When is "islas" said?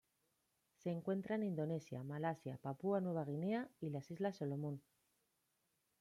4.09-4.37